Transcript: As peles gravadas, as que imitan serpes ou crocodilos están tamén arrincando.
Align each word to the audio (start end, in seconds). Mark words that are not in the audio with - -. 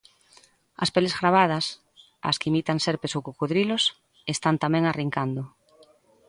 As 0.83 0.89
peles 0.93 1.17
gravadas, 1.19 1.65
as 2.29 2.35
que 2.39 2.49
imitan 2.51 2.83
serpes 2.85 3.11
ou 3.17 3.23
crocodilos 3.25 3.83
están 4.33 4.55
tamén 4.63 4.83
arrincando. 4.85 5.43